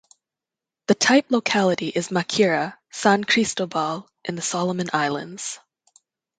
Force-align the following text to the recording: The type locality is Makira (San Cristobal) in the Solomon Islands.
The 0.87 0.95
type 0.95 1.27
locality 1.29 1.89
is 1.89 2.07
Makira 2.09 2.75
(San 2.91 3.23
Cristobal) 3.23 4.09
in 4.25 4.33
the 4.33 4.41
Solomon 4.41 4.89
Islands. 4.91 5.59